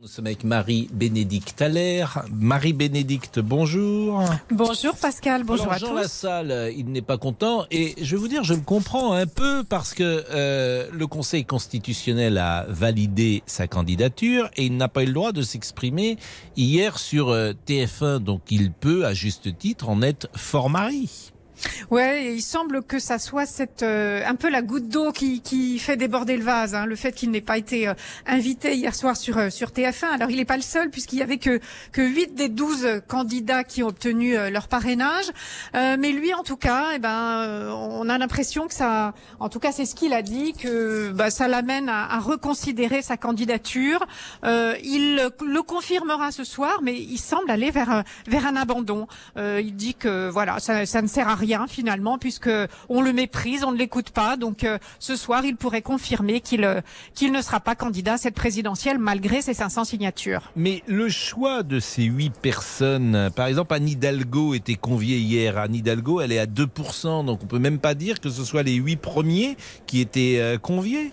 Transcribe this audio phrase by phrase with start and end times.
[0.00, 2.24] Nous sommes avec Marie-Bénédicte Allaire.
[2.32, 4.22] Marie-Bénédicte, bonjour.
[4.48, 5.94] Bonjour Pascal, bonjour Alors, à Jean tous.
[5.96, 9.64] Lassalle, il n'est pas content et je vais vous dire, je le comprends un peu
[9.64, 15.06] parce que euh, le Conseil constitutionnel a validé sa candidature et il n'a pas eu
[15.06, 16.16] le droit de s'exprimer
[16.56, 21.32] hier sur euh, TF1, donc il peut, à juste titre, en être fort mari.
[21.90, 25.78] Ouais, il semble que ça soit cette euh, un peu la goutte d'eau qui, qui
[25.78, 26.74] fait déborder le vase.
[26.74, 27.94] Hein, le fait qu'il n'ait pas été euh,
[28.26, 30.06] invité hier soir sur euh, sur TF1.
[30.06, 31.60] Alors il n'est pas le seul puisqu'il y avait que
[31.92, 35.26] que 8 des 12 candidats qui ont obtenu euh, leur parrainage.
[35.74, 39.48] Euh, mais lui, en tout cas, eh ben, euh, on a l'impression que ça, en
[39.48, 43.16] tout cas, c'est ce qu'il a dit que bah, ça l'amène à, à reconsidérer sa
[43.16, 44.06] candidature.
[44.44, 49.06] Il le confirmera ce soir, mais il semble aller vers vers un abandon.
[49.36, 52.50] Il dit que voilà, ça, ça ne sert à rien finalement puisque
[52.88, 54.36] on le méprise, on ne l'écoute pas.
[54.36, 56.80] Donc euh, ce soir, il pourrait confirmer qu'il euh,
[57.14, 60.52] qu'il ne sera pas candidat à cette présidentielle malgré ses 500 signatures.
[60.56, 65.58] Mais le choix de ces huit personnes, par exemple, Anne Hidalgo était conviée hier.
[65.58, 68.62] Anne Hidalgo, elle est à 2%, donc on peut même pas dire que ce soit
[68.62, 71.12] les huit premiers qui étaient euh, conviés.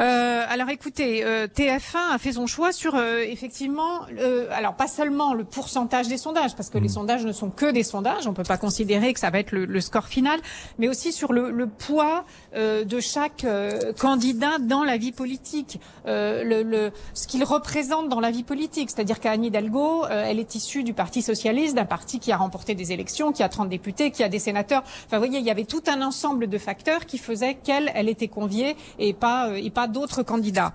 [0.00, 4.86] Euh, alors écoutez, euh, TF1 a fait son choix sur euh, effectivement, euh, alors pas
[4.86, 8.32] seulement le pourcentage des sondages, parce que les sondages ne sont que des sondages, on
[8.32, 10.40] peut pas considérer que ça va être le, le score final,
[10.78, 15.80] mais aussi sur le, le poids euh, de chaque euh, candidat dans la vie politique,
[16.06, 18.90] euh, le, le- ce qu'il représente dans la vie politique.
[18.90, 22.74] C'est-à-dire qu'Anne Hidalgo, euh, elle est issue du Parti socialiste, d'un parti qui a remporté
[22.74, 24.82] des élections, qui a 30 députés, qui a des sénateurs.
[25.06, 28.08] Enfin, vous voyez, il y avait tout un ensemble de facteurs qui faisaient qu'elle, elle
[28.08, 30.72] était conviée et pas euh, et pas d'autres candidats.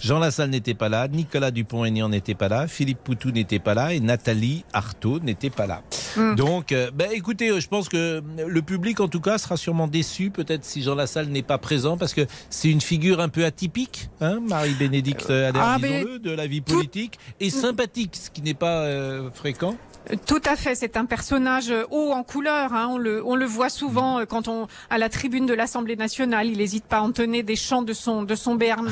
[0.00, 3.92] Jean Lassalle n'était pas là, Nicolas Dupont-Aignan n'était pas là, Philippe Poutou n'était pas là
[3.92, 5.82] et Nathalie Arthaud n'était pas là.
[6.16, 6.34] Mm.
[6.36, 9.88] Donc, euh, ben, écoutez, euh, je pense que le public, en tout cas, sera sûrement
[9.88, 13.44] déçu, peut-être si Jean Lassalle n'est pas présent, parce que c'est une figure un peu
[13.44, 18.42] atypique, hein, Marie-Bénédicte Allaire, ah, mais disons-le, de la vie politique, et sympathique, ce qui
[18.42, 19.76] n'est pas euh, fréquent.
[20.26, 22.72] Tout à fait, c'est un personnage euh, haut en couleur.
[22.72, 22.88] Hein.
[22.90, 26.46] On, le, on le voit souvent euh, quand on à la tribune de l'Assemblée nationale.
[26.46, 28.88] Il n'hésite pas à entonner des chants de son de son Béarn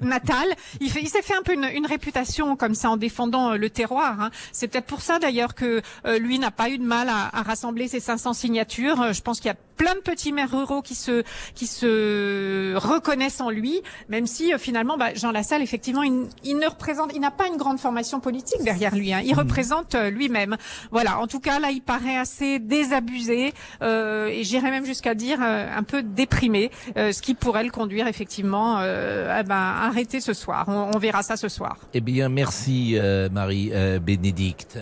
[0.00, 0.46] natal.
[0.80, 3.56] Il, fait, il s'est fait un peu une, une réputation comme ça en défendant euh,
[3.56, 4.20] le terroir.
[4.20, 4.30] Hein.
[4.52, 7.42] C'est peut-être pour ça d'ailleurs que euh, lui n'a pas eu de mal à, à
[7.42, 9.12] rassembler ses 500 signatures.
[9.12, 11.22] Je pense qu'il y a plein de petits maires ruraux qui se
[11.54, 13.80] qui se reconnaissent en lui,
[14.10, 17.46] même si euh, finalement bah, Jean Lassalle effectivement il, il ne représente, il n'a pas
[17.46, 19.14] une grande formation politique derrière lui.
[19.14, 19.22] Hein.
[19.24, 20.58] Il représente euh, lui-même.
[20.90, 21.20] Voilà.
[21.20, 25.66] En tout cas là, il paraît assez désabusé euh, et j'irais même jusqu'à dire euh,
[25.74, 30.66] un peu déprimé, euh, ce qui pourrait le conduire effectivement à, ben, arrêter ce soir.
[30.68, 31.78] On, verra ça ce soir.
[31.94, 34.78] Eh bien, merci, euh, Marie-Bénédicte.